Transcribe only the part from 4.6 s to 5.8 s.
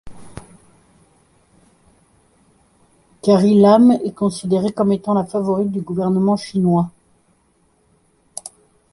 comme étant la favorite